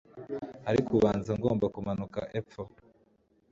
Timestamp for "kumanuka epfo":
1.73-2.63